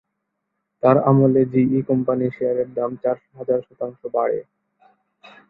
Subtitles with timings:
[0.83, 4.39] তার আমলে G E কোম্পানির শেয়ারের দাম চার হাজার শতাংশ বাড়ে।